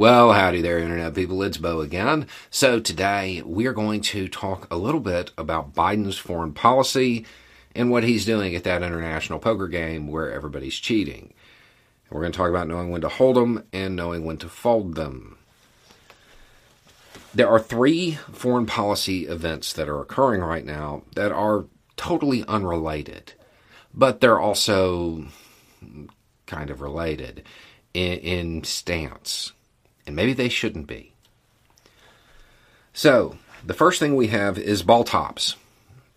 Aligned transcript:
Well, 0.00 0.32
howdy 0.32 0.62
there, 0.62 0.78
Internet 0.78 1.14
people. 1.14 1.42
It's 1.42 1.58
Beau 1.58 1.82
again. 1.82 2.26
So, 2.48 2.80
today 2.80 3.42
we're 3.44 3.74
going 3.74 4.00
to 4.00 4.28
talk 4.28 4.66
a 4.70 4.78
little 4.78 4.98
bit 4.98 5.30
about 5.36 5.74
Biden's 5.74 6.16
foreign 6.16 6.54
policy 6.54 7.26
and 7.74 7.90
what 7.90 8.04
he's 8.04 8.24
doing 8.24 8.56
at 8.56 8.64
that 8.64 8.82
international 8.82 9.40
poker 9.40 9.68
game 9.68 10.08
where 10.08 10.32
everybody's 10.32 10.76
cheating. 10.76 11.34
We're 12.08 12.22
going 12.22 12.32
to 12.32 12.38
talk 12.38 12.48
about 12.48 12.66
knowing 12.66 12.90
when 12.90 13.02
to 13.02 13.10
hold 13.10 13.36
them 13.36 13.66
and 13.74 13.94
knowing 13.94 14.24
when 14.24 14.38
to 14.38 14.48
fold 14.48 14.94
them. 14.94 15.36
There 17.34 17.50
are 17.50 17.60
three 17.60 18.12
foreign 18.32 18.64
policy 18.64 19.26
events 19.26 19.74
that 19.74 19.90
are 19.90 20.00
occurring 20.00 20.40
right 20.40 20.64
now 20.64 21.02
that 21.14 21.30
are 21.30 21.66
totally 21.96 22.42
unrelated, 22.46 23.34
but 23.92 24.22
they're 24.22 24.40
also 24.40 25.26
kind 26.46 26.70
of 26.70 26.80
related 26.80 27.44
in, 27.92 28.18
in 28.20 28.64
stance 28.64 29.52
and 30.06 30.16
maybe 30.16 30.32
they 30.32 30.48
shouldn't 30.48 30.86
be. 30.86 31.12
So, 32.92 33.36
the 33.64 33.74
first 33.74 33.98
thing 33.98 34.16
we 34.16 34.28
have 34.28 34.58
is 34.58 34.82
Baltops. 34.82 35.54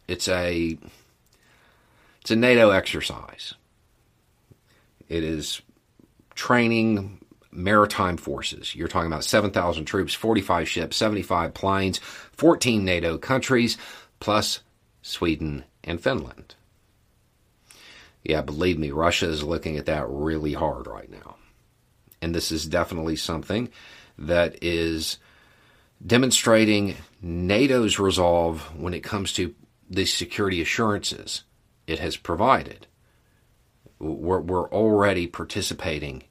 It's 0.07 0.27
a 0.27 0.77
it's 2.21 2.31
a 2.31 2.35
NATO 2.35 2.69
exercise. 2.69 3.53
It 5.09 5.23
is 5.23 5.61
training 6.35 7.19
maritime 7.51 8.17
forces. 8.17 8.73
You're 8.73 8.87
talking 8.87 9.11
about 9.11 9.23
7,000 9.23 9.85
troops, 9.85 10.13
45 10.13 10.67
ships, 10.67 10.97
75 10.97 11.53
planes, 11.53 11.99
14 11.99 12.83
NATO 12.83 13.17
countries, 13.17 13.77
plus 14.19 14.61
Sweden 15.01 15.65
and 15.83 16.01
Finland. 16.01 16.55
Yeah, 18.23 18.41
believe 18.41 18.79
me, 18.79 18.91
Russia 18.91 19.27
is 19.27 19.43
looking 19.43 19.77
at 19.77 19.85
that 19.85 20.07
really 20.07 20.53
hard 20.53 20.87
right 20.87 21.11
now. 21.11 21.35
And 22.23 22.33
this 22.33 22.53
is 22.53 22.65
definitely 22.65 23.17
something 23.17 23.67
that 24.17 24.63
is 24.63 25.17
demonstrating 26.05 26.95
NATO's 27.21 27.99
resolve 27.99 28.61
when 28.79 28.93
it 28.93 29.03
comes 29.03 29.33
to 29.33 29.53
the 29.89 30.05
security 30.05 30.61
assurances 30.61 31.43
it 31.85 31.99
has 31.99 32.15
provided. 32.15 32.87
We're, 33.99 34.39
we're 34.39 34.69
already 34.69 35.27
participating 35.27 36.23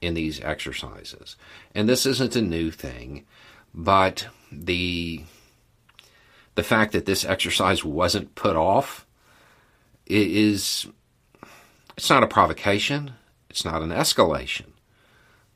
in 0.00 0.14
these 0.14 0.40
exercises. 0.40 1.36
And 1.74 1.90
this 1.90 2.06
isn't 2.06 2.36
a 2.36 2.42
new 2.42 2.70
thing, 2.70 3.26
but 3.74 4.26
the 4.50 5.24
the 6.54 6.62
fact 6.62 6.92
that 6.92 7.04
this 7.04 7.24
exercise 7.24 7.84
wasn't 7.84 8.34
put 8.34 8.56
off 8.56 9.04
is 10.06 10.86
it's 11.98 12.08
not 12.08 12.22
a 12.22 12.28
provocation, 12.28 13.12
it's 13.50 13.64
not 13.64 13.82
an 13.82 13.90
escalation 13.90 14.73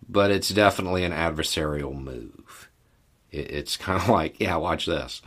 but 0.08 0.30
it's 0.30 0.48
definitely 0.48 1.04
an 1.04 1.12
adversarial 1.12 1.98
move. 1.98 2.68
It's 3.30 3.76
kind 3.76 4.00
of 4.00 4.08
like, 4.08 4.40
yeah, 4.40 4.56
watch 4.56 4.86
this. 4.86 5.22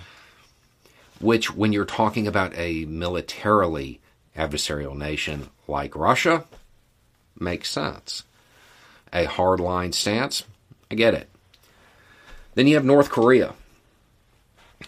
Which, 1.20 1.54
when 1.54 1.72
you're 1.72 1.86
talking 1.86 2.28
about 2.28 2.58
a 2.58 2.86
militarily 2.86 4.00
adversarial 4.36 4.98
nation 4.98 5.50
like 5.68 5.96
Russia, 5.96 6.46
makes 7.40 7.70
sense. 7.70 8.24
A 9.14 9.26
hardline 9.26 9.94
stance, 9.94 10.46
I 10.90 10.96
get 10.96 11.14
it. 11.14 11.30
Then 12.56 12.68
you 12.68 12.76
have 12.76 12.86
North 12.86 13.10
Korea. 13.10 13.54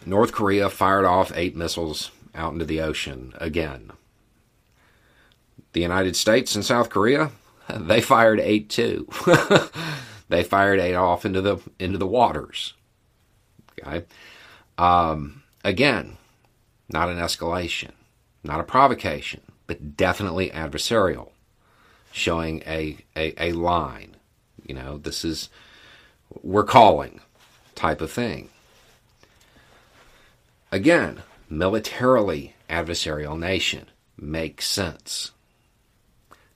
North 0.06 0.32
Korea 0.32 0.70
fired 0.70 1.06
off 1.06 1.32
eight 1.36 1.56
missiles 1.56 2.12
out 2.34 2.54
into 2.54 2.66
the 2.66 2.82
ocean 2.82 3.34
again. 3.38 3.92
The 5.74 5.82
United 5.82 6.16
States 6.16 6.56
and 6.56 6.66
South 6.66 6.90
Korea 6.90 7.32
they 7.76 8.02
fired 8.02 8.40
eight 8.40 8.70
too. 8.70 9.08
they 10.30 10.44
fired 10.44 10.80
eight 10.80 10.96
off 10.96 11.26
into 11.26 11.42
the 11.42 11.58
into 11.80 11.98
the 11.98 12.08
waters. 12.08 12.74
Okay. 13.80 14.06
Um, 14.78 15.44
again, 15.64 16.18
not 16.90 17.10
an 17.10 17.18
escalation, 17.18 17.92
not 18.44 18.60
a 18.60 18.64
provocation, 18.64 19.42
but 19.68 19.96
definitely 19.98 20.50
adversarial, 20.50 21.30
showing 22.12 22.62
a, 22.66 22.98
a, 23.16 23.50
a 23.50 23.52
line. 23.54 24.16
You 24.66 24.76
know, 24.76 24.98
this 24.98 25.26
is 25.26 25.50
we're 26.42 26.64
calling 26.64 27.22
type 27.76 28.02
of 28.02 28.12
thing. 28.12 28.50
Again, 30.72 31.22
militarily 31.50 32.56
adversarial 32.70 33.38
nation 33.38 33.88
makes 34.18 34.68
sense. 34.68 35.32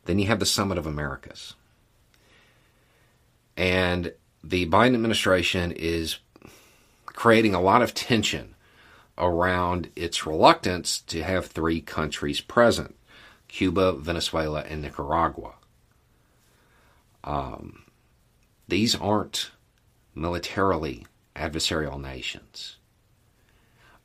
Then 0.08 0.20
you 0.20 0.28
have 0.28 0.40
the 0.40 0.46
Summit 0.46 0.78
of 0.78 0.88
Americas. 0.88 1.54
And 3.58 4.14
the 4.42 4.66
Biden 4.66 4.94
administration 4.94 5.74
is 5.74 6.20
creating 7.06 7.54
a 7.54 7.62
lot 7.62 7.82
of 7.82 7.94
tension 7.94 8.56
around 9.18 9.90
its 9.98 10.26
reluctance 10.26 11.02
to 11.02 11.24
have 11.24 11.48
three 11.48 11.82
countries 11.82 12.40
present 12.40 12.96
Cuba, 13.50 13.94
Venezuela, 13.94 14.62
and 14.62 14.82
Nicaragua. 14.82 15.56
Um, 17.26 17.84
these 18.68 18.96
aren't 18.96 19.52
militarily 20.16 21.06
adversarial 21.36 22.00
nations. 22.00 22.78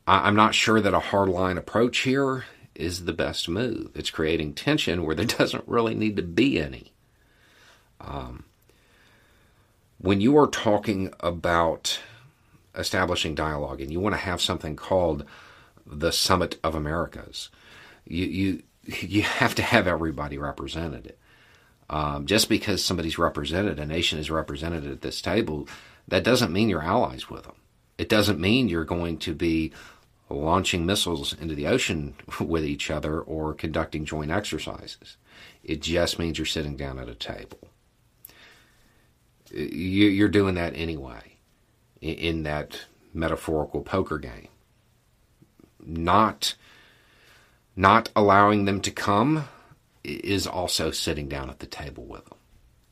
I, 0.05 0.27
am 0.27 0.35
not 0.35 0.53
sure 0.53 0.81
that 0.81 0.93
a 0.93 0.99
hardline 0.99 1.57
approach 1.57 1.99
here 1.99 2.43
is 2.75 3.05
the 3.05 3.13
best 3.13 3.47
move. 3.47 3.91
It's 3.95 4.09
creating 4.09 4.53
tension 4.53 5.05
where 5.05 5.15
there 5.15 5.25
doesn't 5.39 5.67
really 5.67 5.95
need 5.95 6.15
to 6.17 6.23
be 6.23 6.59
any. 6.59 6.91
Um, 8.01 8.45
when 9.99 10.19
you 10.19 10.37
are 10.37 10.47
talking 10.47 11.13
about 11.19 11.99
establishing 12.75 13.35
dialogue 13.35 13.79
and 13.81 13.91
you 13.91 13.99
want 13.99 14.13
to 14.15 14.21
have 14.21 14.41
something 14.41 14.75
called 14.75 15.25
the 15.85 16.11
Summit 16.11 16.59
of 16.63 16.75
Americas, 16.75 17.49
you 18.05 18.25
you 18.25 18.63
you 18.99 19.21
have 19.21 19.55
to 19.55 19.61
have 19.61 19.87
everybody 19.87 20.37
represented. 20.37 21.15
Um, 21.89 22.25
just 22.25 22.49
because 22.49 22.83
somebody's 22.83 23.17
represented, 23.17 23.79
a 23.79 23.85
nation 23.85 24.17
is 24.17 24.31
represented 24.31 24.87
at 24.87 25.01
this 25.01 25.21
table, 25.21 25.67
that 26.07 26.23
doesn't 26.23 26.51
mean 26.51 26.69
you're 26.69 26.81
allies 26.81 27.29
with 27.29 27.43
them. 27.43 27.55
It 27.97 28.09
doesn't 28.09 28.39
mean 28.39 28.67
you're 28.67 28.85
going 28.85 29.19
to 29.19 29.35
be 29.35 29.71
launching 30.29 30.85
missiles 30.85 31.33
into 31.33 31.55
the 31.55 31.67
ocean 31.67 32.15
with 32.39 32.65
each 32.65 32.89
other 32.89 33.19
or 33.19 33.53
conducting 33.53 34.05
joint 34.05 34.31
exercises. 34.31 35.17
It 35.63 35.81
just 35.81 36.19
means 36.19 36.37
you're 36.37 36.45
sitting 36.45 36.75
down 36.75 36.99
at 36.99 37.09
a 37.09 37.15
table. 37.15 37.59
You're 39.51 40.29
doing 40.29 40.55
that 40.55 40.73
anyway 40.75 41.37
in 42.01 42.43
that 42.43 42.81
metaphorical 43.13 43.81
poker 43.81 44.17
game. 44.17 44.47
Not, 45.79 46.55
not 47.75 48.09
allowing 48.15 48.65
them 48.65 48.81
to 48.81 48.91
come 48.91 49.47
is 50.03 50.47
also 50.47 50.91
sitting 50.91 51.29
down 51.29 51.49
at 51.49 51.59
the 51.59 51.65
table 51.65 52.05
with 52.05 52.25
them. 52.25 52.37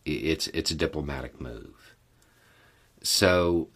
It's, 0.05 0.47
it's 0.47 0.71
a 0.71 0.75
diplomatic 0.75 1.41
move. 1.41 1.95
So, 3.03 3.69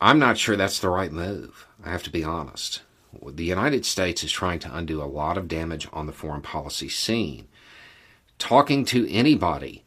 I'm 0.00 0.18
not 0.18 0.38
sure 0.38 0.56
that's 0.56 0.78
the 0.78 0.90
right 0.90 1.12
move. 1.12 1.66
I 1.84 1.90
have 1.90 2.02
to 2.04 2.10
be 2.10 2.22
honest. 2.22 2.82
The 3.26 3.44
United 3.44 3.86
States 3.86 4.22
is 4.22 4.30
trying 4.30 4.58
to 4.60 4.76
undo 4.76 5.02
a 5.02 5.04
lot 5.04 5.38
of 5.38 5.48
damage 5.48 5.88
on 5.92 6.06
the 6.06 6.12
foreign 6.12 6.42
policy 6.42 6.88
scene. 6.88 7.48
Talking 8.38 8.84
to 8.86 9.10
anybody 9.10 9.84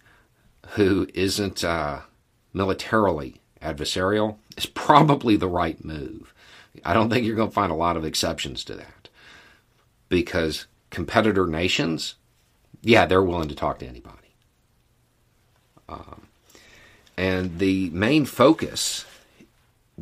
who 0.72 1.08
isn't 1.14 1.64
uh, 1.64 2.02
militarily 2.54 3.40
adversarial 3.62 4.38
is 4.58 4.66
probably 4.66 5.36
the 5.36 5.48
right 5.48 5.84
move. 5.84 6.34
I 6.84 6.94
don't 6.94 7.10
think 7.10 7.26
you're 7.26 7.36
going 7.36 7.50
to 7.50 7.54
find 7.54 7.72
a 7.72 7.76
lot 7.76 7.98
of 7.98 8.06
exceptions 8.06 8.64
to 8.66 8.76
that 8.76 9.10
because 10.08 10.66
competitor 10.90 11.46
nations, 11.46 12.16
yeah, 12.82 13.06
they're 13.06 13.22
willing 13.22 13.50
to 13.50 13.56
talk 13.56 13.80
to 13.80 13.88
anybody. 13.88 14.16
Um, 15.88 16.28
and 17.18 17.60
the 17.60 17.90
main 17.90 18.26
focus 18.26 19.06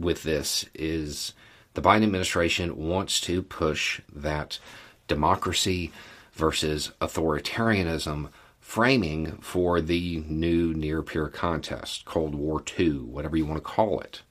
with 0.01 0.23
this 0.23 0.65
is 0.73 1.33
the 1.73 1.81
Biden 1.81 2.03
administration 2.03 2.87
wants 2.87 3.19
to 3.21 3.41
push 3.41 4.01
that 4.13 4.59
democracy 5.07 5.91
versus 6.33 6.91
authoritarianism 7.01 8.29
framing 8.59 9.37
for 9.37 9.79
the 9.79 10.23
new 10.27 10.73
near 10.73 11.01
peer 11.01 11.29
contest, 11.29 12.03
Cold 12.05 12.35
War 12.35 12.61
II, 12.77 12.99
whatever 12.99 13.37
you 13.37 13.45
want 13.45 13.57
to 13.57 13.69
call 13.69 13.99
it. 14.01 14.21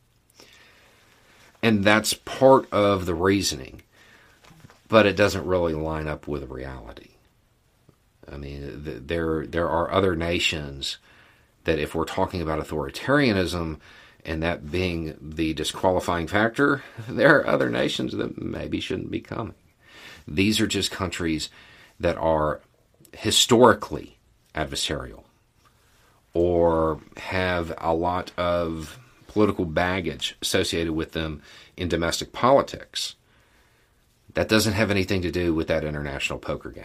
And 1.63 1.83
that's 1.85 2.13
part 2.13 2.71
of 2.71 3.07
the 3.07 3.15
reasoning, 3.15 3.83
but 4.89 5.07
it 5.07 5.17
doesn't 5.17 5.47
really 5.47 5.73
line 5.73 6.07
up 6.07 6.29
with 6.29 6.51
reality. 6.51 7.13
I 8.31 8.37
mean, 8.37 8.83
there 9.07 9.47
there 9.47 9.69
are 9.69 9.91
other 9.91 10.15
nations 10.15 10.99
that, 11.65 11.79
if 11.79 11.95
we're 11.95 12.05
talking 12.05 12.43
about 12.43 12.61
authoritarianism, 12.61 13.79
and 14.27 14.43
that 14.43 14.71
being 14.71 15.17
the 15.21 15.55
disqualifying 15.55 16.27
factor, 16.27 16.83
there 17.09 17.39
are 17.39 17.47
other 17.47 17.71
nations 17.71 18.13
that 18.13 18.43
maybe 18.43 18.81
shouldn't 18.81 19.11
be 19.11 19.21
coming. 19.21 19.55
These 20.29 20.61
are 20.61 20.67
just 20.67 20.91
countries 20.91 21.49
that 22.01 22.19
are 22.19 22.61
historically 23.13 24.19
adversarial 24.55 25.23
or 26.35 27.01
have 27.17 27.73
a 27.79 27.95
lot 27.95 28.33
of 28.37 28.99
political 29.29 29.65
baggage 29.65 30.37
associated 30.43 30.93
with 30.93 31.13
them 31.13 31.41
in 31.77 31.89
domestic 31.89 32.33
politics. 32.33 33.15
That 34.35 34.49
doesn't 34.49 34.75
have 34.75 34.91
anything 34.91 35.23
to 35.23 35.31
do 35.31 35.55
with 35.55 35.69
that 35.69 35.85
international 35.85 36.39
poker 36.39 36.71
game. 36.71 36.85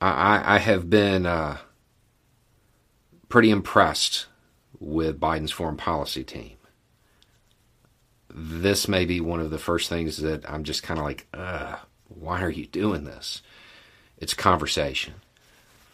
I, 0.00 0.56
I 0.56 0.58
have 0.58 0.88
been 0.88 1.26
uh, 1.26 1.58
pretty 3.28 3.50
impressed 3.50 4.26
with 4.82 5.20
Biden's 5.20 5.52
foreign 5.52 5.76
policy 5.76 6.24
team. 6.24 6.56
This 8.28 8.88
may 8.88 9.04
be 9.04 9.20
one 9.20 9.40
of 9.40 9.50
the 9.50 9.58
first 9.58 9.88
things 9.88 10.16
that 10.18 10.48
I'm 10.50 10.64
just 10.64 10.82
kind 10.82 10.98
of 10.98 11.04
like, 11.04 11.26
why 12.08 12.42
are 12.42 12.50
you 12.50 12.66
doing 12.66 13.04
this? 13.04 13.42
It's 14.18 14.34
conversation. 14.34 15.14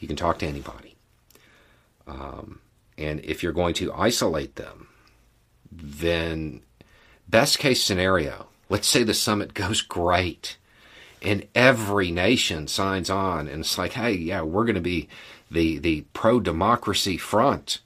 You 0.00 0.08
can 0.08 0.16
talk 0.16 0.38
to 0.38 0.46
anybody. 0.46 0.96
Um, 2.06 2.60
and 2.96 3.20
if 3.24 3.42
you're 3.42 3.52
going 3.52 3.74
to 3.74 3.92
isolate 3.92 4.56
them, 4.56 4.88
then 5.70 6.62
best 7.28 7.58
case 7.58 7.82
scenario, 7.82 8.46
let's 8.68 8.88
say 8.88 9.02
the 9.02 9.14
summit 9.14 9.52
goes 9.54 9.82
great 9.82 10.56
and 11.20 11.46
every 11.54 12.10
nation 12.10 12.68
signs 12.68 13.10
on 13.10 13.48
and 13.48 13.60
it's 13.60 13.76
like, 13.76 13.92
hey, 13.92 14.12
yeah, 14.12 14.40
we're 14.40 14.64
going 14.64 14.76
to 14.76 14.80
be 14.80 15.08
the, 15.50 15.78
the 15.78 16.02
pro 16.12 16.40
democracy 16.40 17.18
front. 17.18 17.80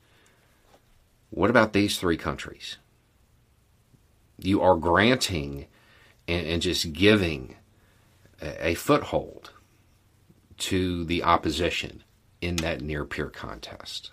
What 1.33 1.49
about 1.49 1.73
these 1.73 1.99
three 1.99 2.19
countries? 2.19 2.77
You 4.39 4.61
are 4.61 4.77
granting 4.77 5.67
and, 6.29 6.47
and 6.47 6.61
just 6.63 6.93
giving 6.93 7.57
a, 8.43 8.69
a 8.69 8.75
foothold 8.75 9.51
to 10.59 11.05
the 11.05 11.23
opposition 11.23 12.05
in 12.43 12.57
that 12.57 12.83
near 12.83 13.07
peer 13.07 13.31
contest. 13.31 14.11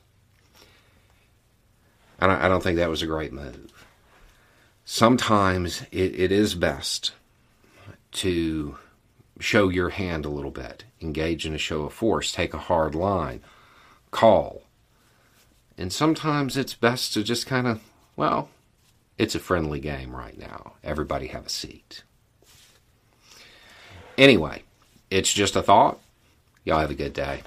I 2.22 2.28
don't, 2.28 2.42
I 2.42 2.48
don't 2.48 2.64
think 2.64 2.78
that 2.78 2.90
was 2.90 3.02
a 3.02 3.08
great 3.08 3.34
move. 3.34 3.86
Sometimes 4.86 5.82
it, 5.92 6.18
it 6.18 6.32
is 6.32 6.56
best 6.56 7.12
to 8.14 8.78
show 9.42 9.68
your 9.68 9.90
hand 9.90 10.24
a 10.24 10.30
little 10.30 10.52
bit, 10.52 10.86
engage 11.02 11.46
in 11.46 11.54
a 11.54 11.60
show 11.60 11.84
of 11.84 11.94
force, 11.94 12.32
take 12.32 12.54
a 12.54 12.60
hard 12.60 12.96
line, 12.96 13.42
call. 14.10 14.64
And 15.80 15.94
sometimes 15.94 16.58
it's 16.58 16.74
best 16.74 17.14
to 17.14 17.24
just 17.24 17.48
kind 17.48 17.66
of, 17.66 17.82
well, 18.18 18.50
it's 19.18 19.34
a 19.34 19.40
friendly 19.40 19.80
game 19.80 20.14
right 20.14 20.38
now. 20.38 20.74
Everybody 20.84 21.28
have 21.28 21.46
a 21.46 21.50
seat. 21.50 22.04
Anyway, 24.18 24.64
it's 25.10 25.32
just 25.32 25.56
a 25.56 25.62
thought. 25.62 25.98
Y'all 26.66 26.80
have 26.80 26.92
a 26.92 26.96
good 26.96 27.14
day. 27.14 27.44